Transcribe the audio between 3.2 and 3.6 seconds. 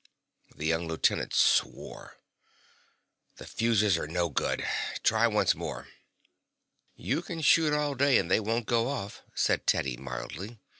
"The